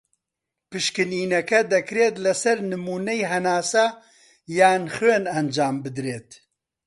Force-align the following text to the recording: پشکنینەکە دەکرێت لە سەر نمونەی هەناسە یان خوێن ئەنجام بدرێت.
پشکنینەکە 0.69 1.59
دەکرێت 1.73 2.15
لە 2.25 2.33
سەر 2.43 2.57
نمونەی 2.71 3.27
هەناسە 3.31 3.85
یان 4.57 4.83
خوێن 4.95 5.23
ئەنجام 5.33 5.75
بدرێت. 5.83 6.29